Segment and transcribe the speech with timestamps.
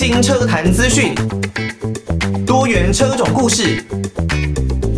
[0.00, 1.12] 新车坛资讯，
[2.46, 3.82] 多元车种故事，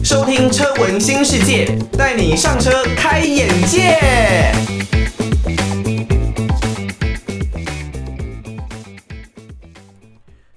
[0.04, 3.96] 收听车闻新世界，带你上车开眼界。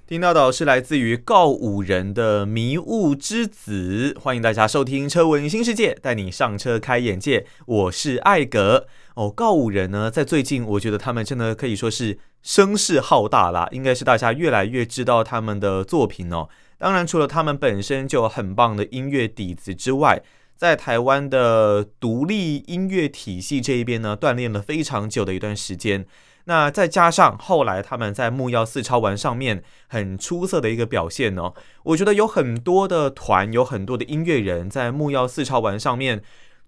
[0.06, 7.46] 听到的是来自于告五人的《迷雾之子》，欢迎大家收听车闻新世界，带你上车开眼界。
[7.64, 8.86] 我是艾格。
[9.14, 16.48] 哦，告五人呢，在最近，我觉得他们真的可以说是声势浩大啦，应该是大家越来越知道他们的作品哦。
[16.78, 20.20] 当然，除了他们本身就很棒的音乐底子之外，
[20.56, 26.04] 在台湾的独立音乐体系这一边呢，锻炼了非常久的一段时间。
[26.46, 31.54] 那再加上后来他们在木曜四超玩上面很出色的一个表现哦，
[31.84, 36.20] 我觉得有很多的团，有很多的音乐人在木曜四超玩上面。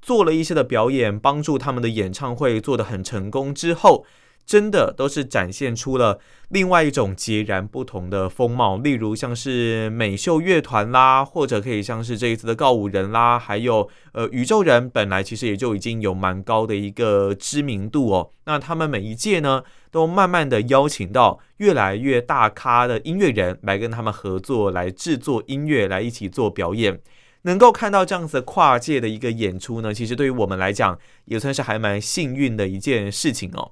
[0.07, 4.07] 做了一些的表演，帮助他们的演唱会做得很成功之后，
[4.47, 8.77] 真的都是展现出了另外一种截然不同的风貌。
[8.77, 18.31] 例如像是美秀乐团啦，或者可以像是这一次的告五人啦，还有呃宇宙人，本来其实也就已经有蛮高的一个知名度哦。
[18.45, 27.01] 那他们每一届呢，都慢慢的邀请到越来越大咖的音乐人来跟他们合作，来制作音乐，来一起做表演。
[27.47, 33.71] 能够看到这样子跨界的一个演出呢，其实对于我们来讲也算是还蛮幸运的一件事情哦。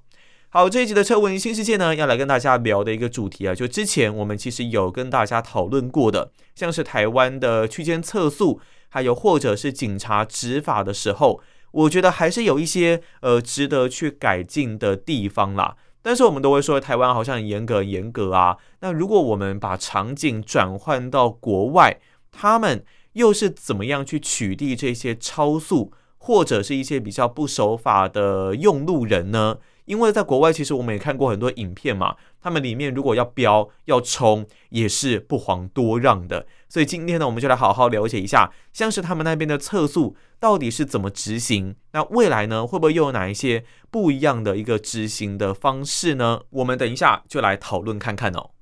[0.48, 11.40] 好，这一集的车闻新世界呢，要来跟大家聊的一个主题啊，就之前我们其实有跟大家讨论过的，像是台湾的区间测速，还有或者是警察执法的时候，
[11.72, 15.76] 我觉得还是有一些呃值得去改进的地方啦。
[16.00, 21.98] 但是我们都会说台湾好像很严格严格啊，那如果我们把场景转换到国外，
[22.30, 22.84] 他们
[23.14, 29.56] 又是怎么样去取缔这些超速或者是一些比较不守法的用路人呢？
[29.84, 36.46] 因为在国外，其实我们也看过很多影片嘛，他们里面如果要飙要冲，也是不遑多让的。
[36.70, 41.76] 所以今天呢，我们就来好好了解一下，像是他们那边的测速到底是怎么执行？
[41.92, 46.40] 那未来呢，会不会又有哪一些不一样的一个执行的方式呢？
[46.48, 48.52] 我们等一下就来讨论看看哦。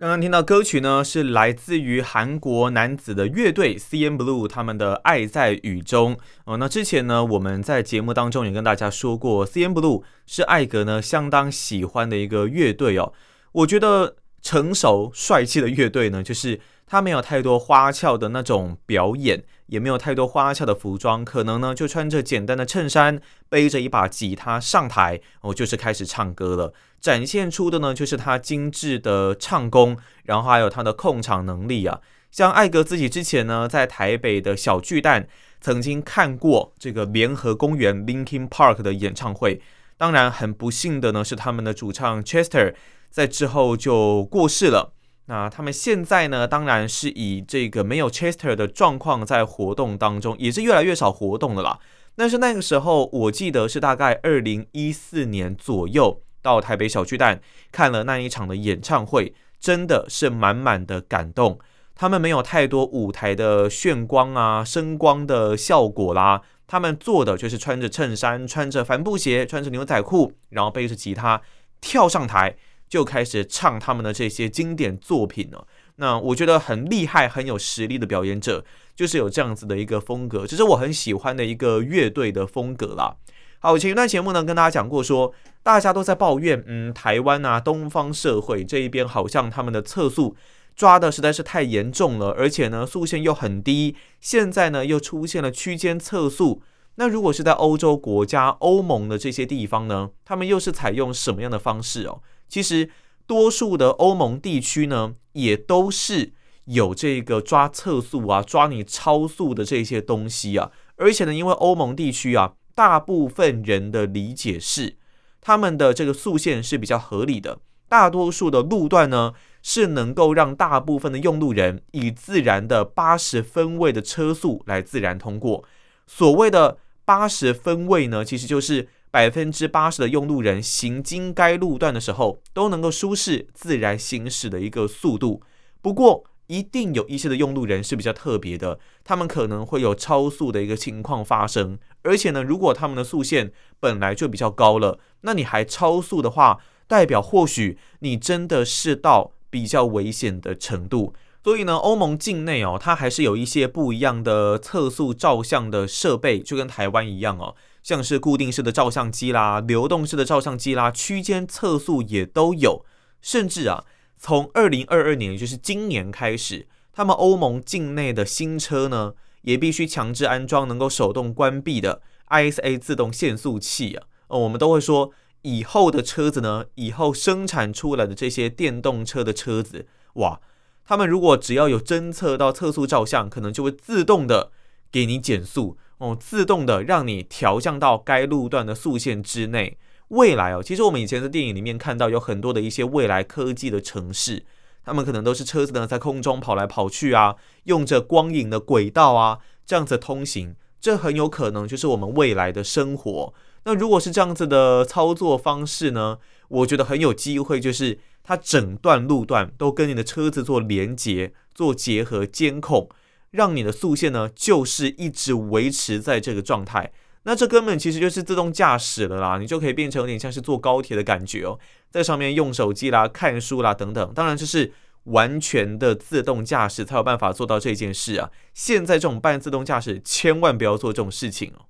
[0.00, 6.16] 刚刚听到歌曲呢，是来自于韩国男子的乐队 CNBLUE 他们的《爱在雨中》
[6.46, 6.56] 哦。
[6.56, 13.12] 那之前呢，我们在节目当中也跟大家说过，CNBLUE 是艾格呢相当喜欢的一个乐队哦。
[13.52, 16.58] 我觉得成熟帅气的乐队呢，就是
[16.90, 26.74] 他没有太多花俏的那种表演，也没有太多花俏的服装，可能呢就穿着简单的衬衫，背着一把吉他上台，哦，就是开始唱歌了。
[27.00, 32.00] 展现出的呢，就是他精致的唱功，然后还有他的控场能力啊。
[32.32, 35.28] 像艾格自己之前呢，在台北的小巨蛋
[35.60, 39.62] 曾经看过这个联合公园 Linkin Park 的演唱会。
[39.96, 42.74] 当然，很不幸的呢，是他们的主唱 Chester
[43.10, 44.92] 在之后就过世了。
[45.30, 51.78] 那他们现在呢，当然是以这个没有 Chester 的状况在活动当中，也是越来越少活动了啦。
[52.16, 56.20] 但是那个时候，我记得是大概二零一四年左右。
[56.42, 57.38] 到台北小巨蛋
[57.70, 61.58] 看了那一场的演唱会，真的是满满的感动。
[61.94, 71.42] 他们没有太多舞台的炫光啊、声光的效果啦，他们做的就是穿着衬衫、穿着帆布鞋、穿着牛仔裤，然后背着吉他
[71.82, 72.56] 跳上台，
[72.90, 75.66] 就开始唱他们的这些经典作品了。
[75.96, 78.64] 那我觉得很厉害、很有实力的表演者，
[78.96, 83.16] 就是有这样子的一个风格，这是我很喜欢的一个乐队的风格啦。
[83.60, 90.34] 好，前一段节目呢，跟大家讲过说，大家都在抱怨，嗯，台湾啊，东方社会这一边好像他们的测速
[90.74, 93.94] 抓的实在是太严重了，而且呢，速限又很低。
[94.18, 96.62] 现在呢，又出现了区间测速。
[96.94, 102.22] 那如果是在欧洲国家、欧盟的这些地方呢，他们又是采用什么样的方式哦？
[102.50, 102.90] 其实，
[103.26, 106.34] 多数的欧盟地区呢，也都是
[106.66, 110.70] 有这个抓测速啊、抓你超速的这些东西啊。
[110.96, 112.52] 而且呢，因为欧盟地区啊。
[112.72, 114.96] 大部分人的理解是，
[115.42, 117.58] 他们的这个速限是比较合理的。
[117.90, 125.64] 大多数的路段呢，是能够让大部分的用路人以自然的八十分位的车速来自然通过。
[126.06, 135.42] 所谓的八十分位呢，其实就是百分之八十的用路人行经该路段的时候，都能够舒适自然行驶的一个速度。
[135.82, 151.14] 不过，一定有一些的用路人是比较特别的，他们可能会有超速的一个情况发生，而且呢，如果他们的速限本来就比较高了，那你还超速的话，代表或许你真的是到比较危险的程度。
[151.42, 162.84] 所以呢，欧盟境内哦，它还是有一些不一样的测速照相的设备，就跟台湾一样哦，像是固定式的照相机啦、流动式的照相机啦，区间测速也都有。
[163.20, 163.84] 甚至啊，
[164.16, 174.06] 从二零二二年，也就是今年开始，他们欧盟境内的新车呢，也必须强制安装能够手动关闭的 ISA 自动限速器啊。
[174.28, 175.10] 呃，我们都会说，
[175.42, 180.40] 以后的车子呢，以后生产出来的这些电动车的车子，哇，
[180.84, 184.50] 他们如果只要有侦测到测速照相，可能就会自动的
[184.90, 189.78] 给你减速哦，自动的让你调降到该路段的速限之内。
[190.08, 194.44] 未来哦，其实我们以前在电影里面看到有很多的一些未来科技的城市，
[194.84, 203.32] 他们可能都是车子呢在空中跑来跑去啊，用着光影的轨道啊，这样子通行，这很有可能就是我们未来的生活。
[203.64, 212.88] 那如果是这样子的操作方式呢，我觉得很有机会，就是它整段路段都跟你的车子做连接、做结合、监控，
[213.30, 216.92] 让你的速线呢就是一直维持在这个状态。
[217.24, 221.58] 那这根本其实就是自动驾驶了啦，你就可以变成有点像是坐高铁的感觉哦，
[221.90, 224.14] 在上面用手机啦、看书啦等等。
[224.14, 224.72] 当然这是
[225.04, 228.30] 完全的自动驾驶才有办法做到这件事啊。
[228.54, 231.66] 现在这种半自动驾驶，千万不要做这种事情哦。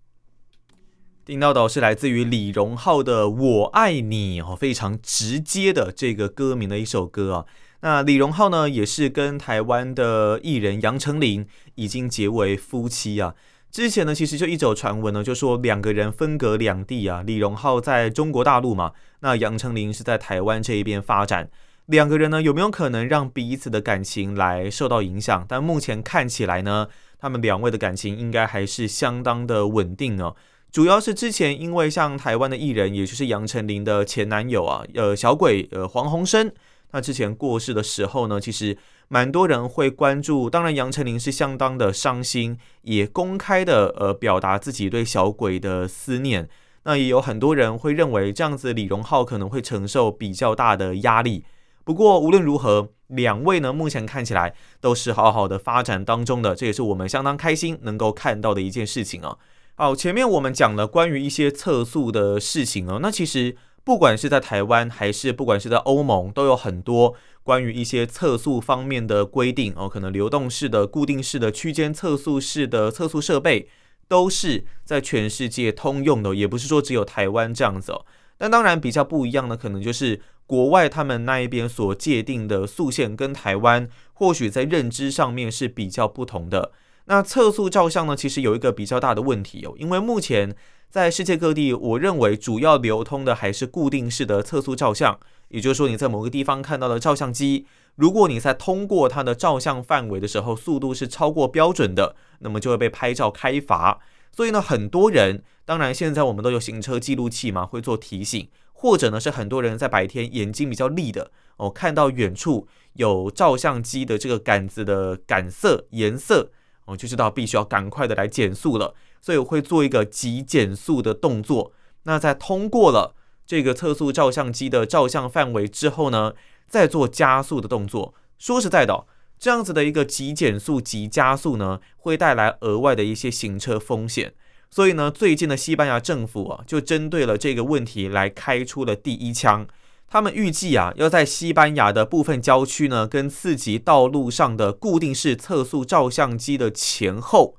[1.27, 7.47] 听到的是来自于李荣浩的《我爱你》哦，非常直接的这个歌名的一首歌啊。
[7.82, 13.35] 那李荣浩呢，也是跟台湾的艺人杨丞琳已经结为夫妻啊。
[13.71, 17.23] 之前呢，其实就一直有传闻呢，就说两个人分隔两地啊。
[17.25, 21.49] 李荣浩在中国大陆嘛，那杨丞琳是在台湾这一边发展。
[21.87, 25.47] 两个人呢，有没有可能让彼此的感情来受到影响？
[25.49, 26.88] 但目前看起来呢，
[27.19, 30.37] 他们两位的感情应该还是相当的稳定哦。
[30.71, 36.53] 主要是之前因为像台湾的艺人，也就是杨丞琳的前男友啊，呃，小鬼呃黄鸿升，
[36.92, 38.76] 他之前过世的时候呢，其实。
[39.12, 46.48] 蛮多人会关注，当然杨丞琳是相当的伤心，也公开的呃表达自己对小鬼的思念。
[46.84, 51.44] 那也有很多人会认为这样子李荣浩可能会承受比较大的压力。
[51.82, 59.37] 不过无论如何，两位呢目前看起来都是好好的发展当中的，这也是我们相当开心能够看到的一件事情啊。
[59.75, 67.15] 好，前面我们讲了关于一些测速的事情哦，那其实不管是在台湾还是不管是在欧盟，都有很多。
[67.43, 73.69] 关于一些测速方面的规定哦，可能流动式的、固定式的、区间测速式的测速设备
[74.06, 78.05] 都是在全世界通用的，也不是说只有台湾这样子哦。
[78.37, 86.73] 但当然比较不一样的，可能就是国外他们那一边所界定的速限跟台湾或许在认知上面是比较不同的。
[87.11, 90.55] 那测速照相呢，其实有一个比较大的问题哦，因为目前
[90.89, 95.19] 在世界各地，我认为主要流通的还是固定式的测速照相。
[95.49, 97.67] 也就是说，你在某个地方看到的照相机，
[97.97, 103.99] 如果你在通过它的照相范围的时候，速度是超过标准的，那么就会被拍照开罚。
[104.31, 116.53] 所以呢，很多人，当然现在我们都有行车记录器嘛，会做提醒，或者呢是很多人在白天眼睛比较利的哦，看到远处有照相机的这个杆子的杆色颜色
[116.90, 121.72] 哦，就知道必须要赶快的来减速了，所以我会做一个急减速的动作。
[122.02, 123.14] 那在通过了。
[123.46, 126.34] 这个测速照相机的照相范围之后呢，
[126.69, 128.14] 再做加速的动作。
[128.38, 129.06] 说实在的，
[129.40, 134.34] 这样子的一个急减速、急加速呢，会带来额外的一些行车风险。
[134.70, 139.66] 所以呢，最近的西班牙政府啊，就针对了这个问题来开出了第一枪。
[140.11, 147.55] 他们预计啊，要在西班牙的部分郊区呢，跟次级道路上的固定式测速照相机的前后，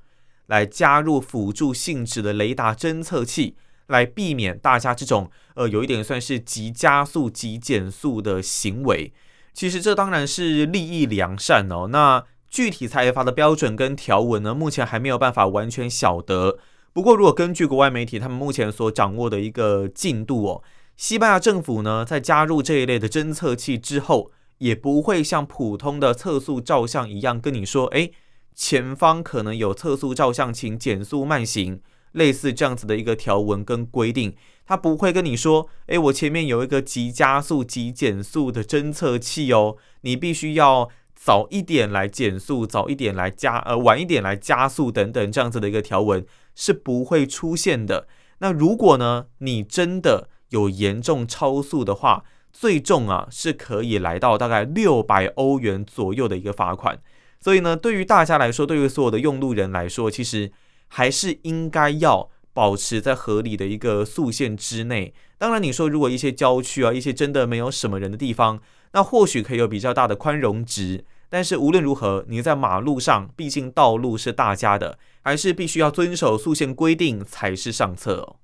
[0.47, 3.55] 来加入辅助性质的雷达侦测器。
[3.87, 9.11] 来避免大家这种呃有一点算是急加速、急减速的行为，
[9.53, 11.89] 其实这当然是利益良善哦。
[11.91, 16.57] 那具体裁罚的标准跟条文呢，目前还没有办法完全晓得。
[16.93, 20.63] 不过，如果根据国外媒体他们目前所掌握的一个进度哦，
[21.01, 28.13] 西班牙政府呢在加入这一类的侦测器之后，也不会像普通的测速照相一样跟你说，诶，
[28.53, 31.81] 前方可能有测速照相，请减速慢行。
[32.11, 34.35] 类似这样子的一个条文跟规定，
[34.67, 48.07] 他不会跟你说，诶，我前面有一个急加速、急减速的侦测器哦，你必须要早一点来减速，早一点来加，呃，晚一点来加速等等，这样子的一个条文是不会出现的。
[48.37, 56.97] 那如果呢，你真的有严重超速的话，最重啊是可以来到大概六百欧元左右的一个罚款。
[57.41, 60.51] 所以呢，对于大家来说，对于所有的用路人来说，其实。
[60.93, 65.13] 还是应该要保持在合理的一个速限之内。
[65.37, 68.59] 当然，你说如果一些郊区啊，一些真的没有什么人的地方，
[68.91, 71.05] 那或许可以有比较大的宽容值。
[71.29, 78.35] 但是无论如何，你在马路上，毕竟道路是大家的，还是必须要遵守速限规定才是上策哦。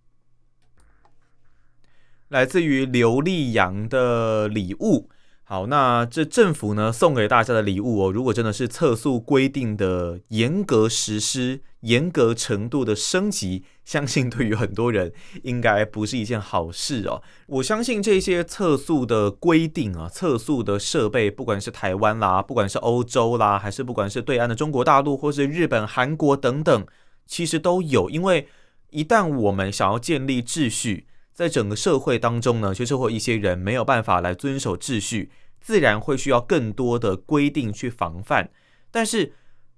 [2.30, 5.10] 来自于刘力扬的礼物。
[5.44, 17.24] 好，那这政府呢送给大家的礼物哦，如果真的是测速规定的严格实施、严格程度的升级，相信对于很多人应该不是一件好事哦。
[17.46, 26.86] 我相信这些测速的规定啊，测速的设备，不管是台湾啦，不管是欧洲啦，还是不管是对岸的中国大陆，或是日本、韩国等等，
[27.26, 28.10] 其实都有。
[28.10, 28.50] 因为
[28.90, 31.08] 一旦我们想要建立秩序，
[31.38, 35.30] 在整个社会当中呢，就是会一些人没有办法来遵守秩序，
[35.62, 38.50] 自然会需要更多的规定去防范。
[38.90, 39.34] 但是，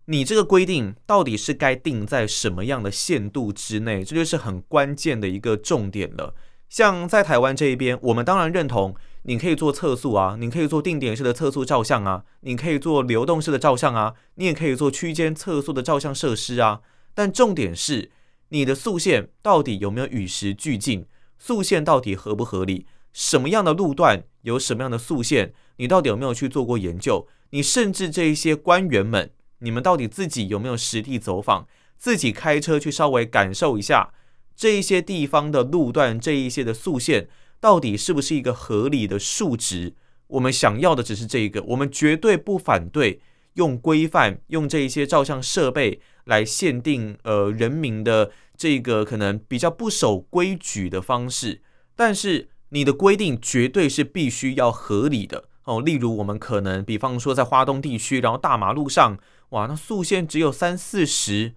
[0.06, 4.06] 你这个规定到底是该定在什么样的限度之内？
[4.06, 6.34] 这就是很关键的一个重点了。
[6.70, 16.80] 像在台湾这一边，我们当然认同你可以做测速啊，你可以做定点式的测速照相啊，你可以做流动式的照相啊，你也可以做区间测速的照相设施啊。
[17.14, 18.12] 但重点是，
[18.48, 21.06] 你的速限到底有没有与时俱进？
[21.40, 22.86] 速限到底合不合理？
[23.12, 25.52] 什么样的路段有什么样的速限？
[25.78, 27.28] 你到底有没有去做过研究？
[27.50, 31.68] 你甚至这一些官员们，你们到底自己有没有实地走访，
[31.98, 34.14] 自己开车去稍微感受一下
[34.56, 37.28] 这一些地方的路段，这一些的速限
[37.60, 39.96] 到底是不是一个合理的数值？
[40.28, 43.20] 我们想要的只是这一个，我们绝对不反对
[43.54, 48.32] 用规范、用这一些照相设备来限定呃人民的。
[48.60, 51.62] 这个可能比较不守规矩的方式，
[51.96, 55.82] 但是你的规定绝对是必须要合理的哦。
[55.82, 59.18] 例如，我们可能比方说在花东地区，然后大马路上，
[59.52, 61.54] 哇，那速限只有三四十，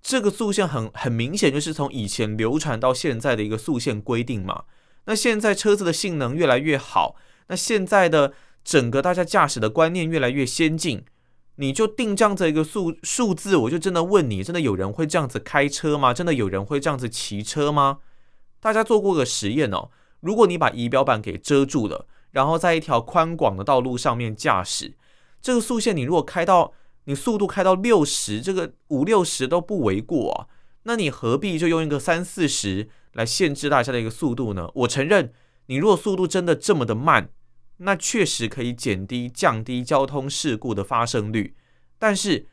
[0.00, 4.62] 这个速限很很明显就是从以前流传到现在的一个速限规定嘛。
[5.06, 7.16] 那现在车子的性能越来越好，
[7.48, 8.32] 那现在的
[8.62, 11.04] 整个大家驾驶的观念越来越先进。
[11.56, 16.12] 你就定这样子一个数数字，我就真的问你，真的有人会这样子开车吗？
[16.12, 17.98] 真的有人会这样子骑车吗？
[18.60, 24.94] 大家做过个实验哦，如果你把仪表板给遮住了，然后在一条宽广的道路上面驾驶，
[25.40, 26.72] 这个速限你如果开到
[27.04, 30.46] 你速度开到六十，这个五六十都不为过啊，
[30.82, 34.68] 那你何必就用一个三四十来限制大家的一个速度呢？
[34.74, 35.32] 我承认，
[35.66, 37.28] 你如果速度真的这么的慢。
[37.84, 41.54] 那确实可以减低、降低交通事故的发生率，
[41.98, 42.46] 但是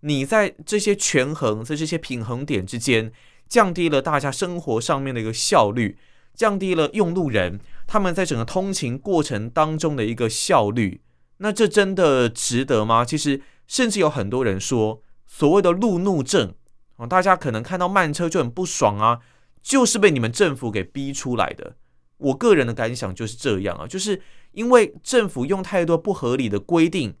[0.00, 3.12] 你在这些权衡、在这些平衡点之间，
[3.48, 5.98] 降低了大家生活上面的一个效率，
[6.32, 7.58] 降低了用路人
[7.88, 11.00] 他们在整个通勤过程当中的一个效率，
[11.38, 13.04] 那这真的值得吗？
[13.04, 16.54] 其实，甚至有很多人说，所谓的路怒症
[16.98, 19.18] 啊，大家可能看到慢车就很不爽啊，
[19.60, 21.74] 就是被你们政府给逼出来的。
[22.18, 24.22] 我个人的感想就是这样啊，就是。
[24.52, 27.14] 因为政府用太多不合理的规定，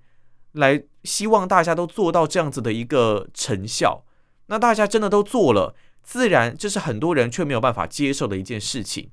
[0.52, 4.02] 来希望大家都做到这样子的一个成效，
[4.46, 9.10] 那大家真的都做了，自然这是很多人却没有办法接受的一件事情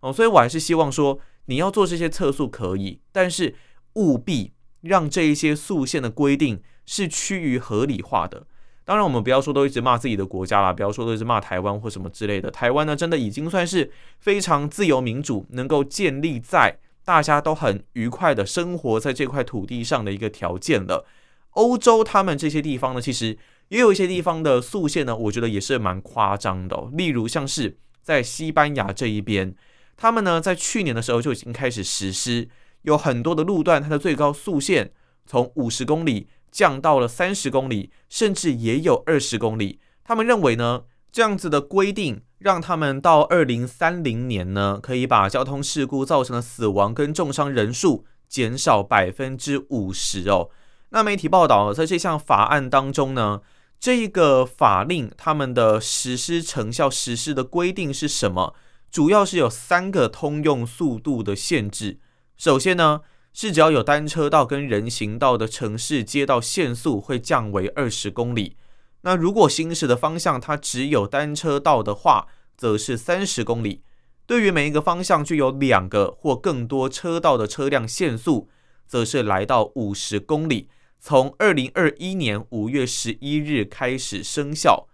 [0.00, 0.10] 哦。
[0.10, 3.54] 所以我还是希望说，你要做这些测速可以，但是
[3.92, 8.46] 务必让这一些速限的规定是趋于合理化的。
[8.90, 12.50] 当然，我们不要说都一直骂自己的国家啦，不要说都一直骂台湾或什么之类的。
[12.50, 16.76] 台湾呢，真的已经算是非常自由民主，能够建立在。
[17.04, 21.06] 大家都很愉快的生活在这块土地上的一个条件了。
[21.50, 26.88] 欧洲他们这些地方呢，其实也有一些地方的速限呢，我觉得也是蛮夸张的。
[26.94, 29.54] 例如像是在西班牙这一边，
[29.96, 32.48] 他们呢在去年的时候就已经开始实施，
[32.82, 34.90] 有很多的路段，它的最高速限
[35.26, 39.80] 从五十公里降到了三十公里，甚至也有二十公里。
[40.04, 42.22] 他们认为呢，这样子的规定。
[42.40, 50.48] 让他们到二零三零年呢，可以把交通事故造成的死亡跟重伤人数减少百分之五十哦。
[50.88, 53.42] 那媒体报道，在这项法案当中呢，
[53.78, 58.54] 这个法令他们的实施成效、实施的规定是什么？
[58.90, 62.00] 主要是有三个通用速度的限制。
[62.38, 63.02] 首先呢，
[63.32, 68.56] 是只要有单车道跟人行道的城市街道限速会降为二十公里。
[69.02, 73.82] 那如果行驶的方向它只有单车道的话，则是三十公里。
[74.26, 78.48] 对于每一个方向具有两个或更多车道的车辆限速，
[78.86, 80.68] 则是来到五十公里。
[81.00, 84.86] 从二零二一年五月十一日开始生效。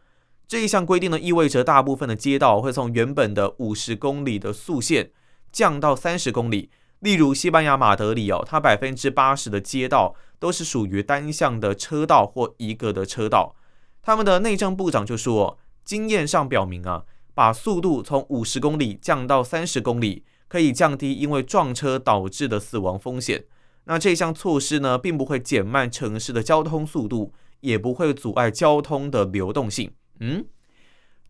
[0.46, 5.10] 这一项规定呢，意味着大部分的街道会从原本的五十公里的速限
[5.50, 6.70] 降到三十公里。
[7.00, 13.54] 例如西班牙马德里哦，它百分之八十的街道都是属于单向的车道或一个的车道。
[14.02, 23.44] 他们的内政部长就说，经验上表明啊，把速度从五十公里降到三十公里，可以降低因为撞车导致的死亡风险。
[23.84, 29.92] 那这项措施呢，并不会减慢城市的交通速度，也不会阻碍交通的流动性。
[30.20, 30.44] 嗯，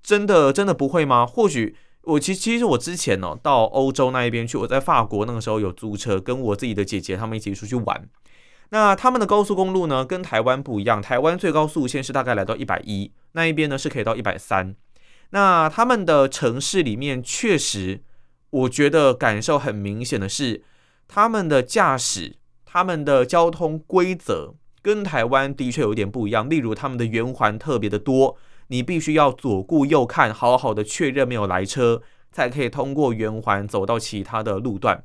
[0.03, 1.27] 真的真的不会吗？
[1.27, 8.09] 或许我其其实我之前哦到欧洲那一边去，我在法国那个时候有租车，跟我自己的姐姐他们一起出去玩。
[8.71, 14.75] 那他们的高速公路呢，跟台湾不一样，台湾最高速限是大概来到一百一，那一边呢是可以到一百三。
[15.31, 18.03] 那他们的城市里面确实，
[18.51, 20.63] 我觉得感受很明显的是，
[21.09, 26.49] 他们的驾驶、他们的交通规则跟台湾的确有点不一样。
[26.49, 28.37] 例如，他们的圆环特别的多，
[28.69, 35.05] 你必须要左顾右看，好好的确认没有来车，才可以通过圆环走到其他的路段。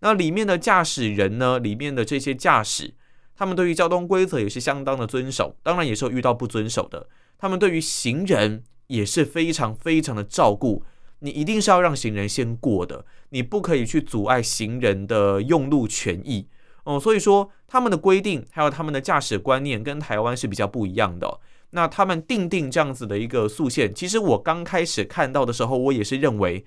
[0.00, 1.58] 那里面的驾驶人呢？
[1.58, 2.94] 里面的这些驾驶，
[3.34, 7.08] 他们对于交通规则也是相当的遵守，当然也是有遇到不遵守的。
[7.38, 10.82] 他们对于行人也是非常非常的照顾，
[11.20, 16.48] 你一定是要让行人先过的，你不可以去阻碍行人的用路权益
[16.84, 17.00] 哦。
[17.00, 21.40] 所以说，他们的规定还有他们的驾驶观念跟台湾是比较不一样的。
[21.74, 26.64] 那他们定定这样子的一个速限，其实我刚开始看到的时候，我也是认为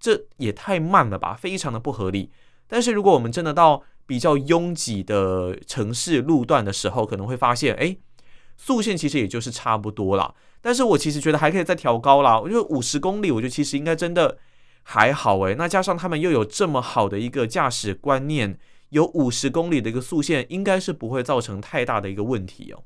[0.00, 2.30] 这也太慢了吧，非常的不合理。
[2.66, 7.94] 但是如果我们真的到比较拥挤的城市路段的时候，可能会发现，哎，
[8.56, 10.34] 速限其实也就是差不多啦。
[10.62, 12.40] 但是我其实觉得还可以再调高啦。
[12.40, 14.38] 我觉得五十公里，我觉得其实应该真的
[14.82, 15.54] 还好诶。
[15.56, 22.82] 那加上他们又有这么好的一个驾驶观念，有五十公里的一个速限，应该是不会造成太大的一个问题哦。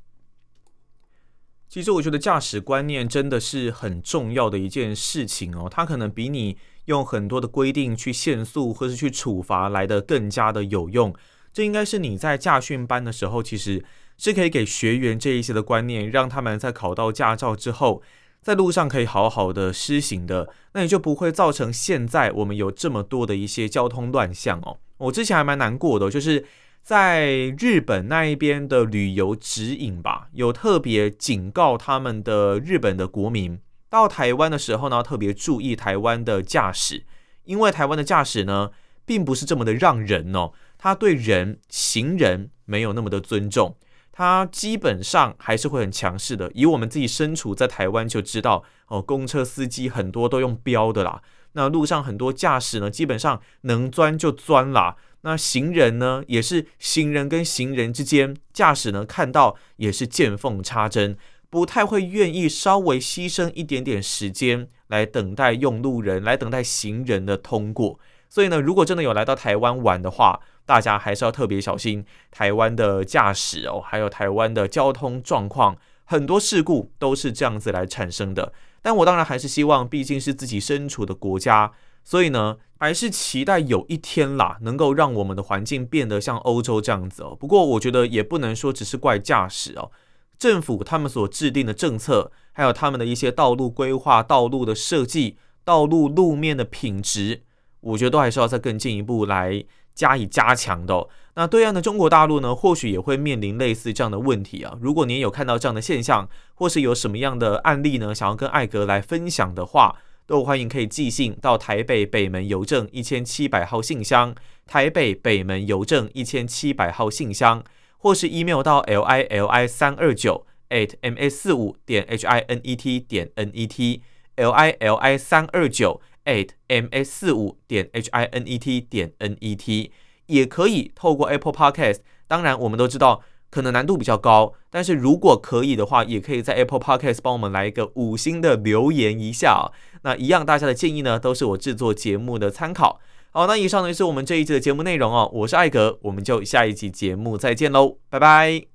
[1.73, 6.59] 其实我觉得驾驶观念真的是很重要的一件事情哦，它可能比你。
[6.87, 11.15] 用很多的规定去限速或是去处罚来得更加的有用，
[11.53, 13.85] 这应该是你在驾训班的时候，其实
[14.19, 18.03] 是可以给学员这一些的观念，让他们在考到驾照之后，
[18.43, 24.79] 在路上可以好好的施行的，那也就不会造成现在我们有这么多的一些交通乱象哦。
[24.99, 26.45] 我之前还蛮难过的，就是
[26.83, 33.61] 在日本那一边的旅游指引吧，有特别警告他们的日本的国民。
[33.89, 37.05] 到台湾的时候呢，特别注意台湾的驾驶，
[37.45, 38.71] 因为台湾的驾驶呢，
[39.07, 43.77] 并不是这么的让人哦，他对人行人没有那么的尊重，
[44.11, 46.51] 他基本上还是会很强势的。
[46.53, 54.97] 以我们自己身处在台湾就知道哦，公车司机很多都用飙的啦，那路上很多驾驶呢，基本上能钻就钻啦。
[55.23, 61.17] 那行人呢，也是行人跟行人之间，驾驶呢看到也是见缝插针。
[61.49, 68.01] 不太会愿意稍微牺牲一点点时间来等待用路人，来等待行人的通过。
[68.31, 78.55] 所以呢，如果真的有来到台湾玩的话，大家还是要特别小心台湾的驾驶哦，还有台湾的交通状况，很多事故都是这样子来产生的。
[78.81, 81.73] 但我当然还是希望，毕竟是自己身处的国家，
[82.05, 87.37] 所以呢，还是期待有一天啦，能够让我们的环境变得像欧洲这样子哦。
[87.39, 89.91] 不过我觉得也不能说只是怪驾驶哦。
[90.39, 97.43] 政府他们所制定的政策，还有他们的一些道路规划、道路的设计、道路路面的品质，
[97.81, 101.07] 我觉得都还是要再更进一步来加以加强的。
[101.35, 104.77] 那对岸的中国大陆呢，或许也会面临类似这样的问题啊。
[104.81, 109.97] 如果您有看到这样的现象，或是有什么样的案例呢，想要跟艾格来分享的话，
[110.33, 114.35] 都欢迎可以寄信到台北北门邮政一千七百号信箱，
[114.67, 117.63] 台北北门邮政一千七百号信箱。
[117.99, 122.75] 或是 email 到 l i l i 三二九 at m s 四五点 h i n e
[122.75, 124.03] t 点 n e t
[124.37, 129.13] l i l i 三二九 at m s 四五点 h i n e t 点
[129.19, 129.93] n e t
[130.29, 139.69] 也可以透过 Apple Podcast，当然我们都知道可能难度比较高，但是如果可以的话，也可以在 Apple Podcast 帮我们来一个五星的留言一下啊。
[140.05, 142.99] 那一样，大家的建议呢，都是我制作节目的参考。
[143.31, 145.31] 好，那以上呢是我们这一集的节目内容哦。
[145.35, 148.72] 我是艾格，我们就下一集节目再见喽，拜拜。